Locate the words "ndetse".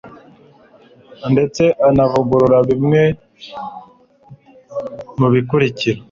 1.33-1.63